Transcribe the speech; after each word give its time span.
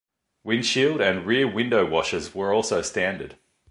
Windshield 0.43 0.99
and 0.99 1.27
rear 1.27 1.47
window 1.47 1.85
washers 1.85 2.33
were 2.33 2.51
also 2.51 2.81
standard. 2.81 3.35